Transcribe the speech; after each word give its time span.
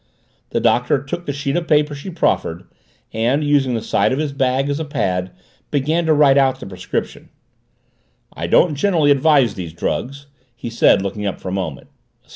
The 0.49 0.59
Doctor 0.59 0.99
took 1.03 1.27
the 1.27 1.31
sheet 1.31 1.55
of 1.55 1.67
paper 1.67 1.93
she 1.93 2.09
proffered 2.09 2.63
and, 3.13 3.43
using 3.43 3.75
the 3.75 3.83
side 3.83 4.11
of 4.11 4.17
his 4.17 4.33
bag 4.33 4.67
as 4.67 4.79
a 4.79 4.83
pad, 4.83 5.29
began 5.69 6.07
to 6.07 6.13
write 6.15 6.39
out 6.39 6.59
the 6.59 6.65
prescription. 6.65 7.29
"I 8.33 8.47
don't 8.47 8.73
generally 8.73 9.11
advise 9.11 9.53
these 9.53 9.73
drugs," 9.73 10.25
he 10.55 10.71
said, 10.71 11.03
looking 11.03 11.27
up 11.27 11.39
for 11.39 11.49
a 11.49 11.53
moment. 11.53 11.85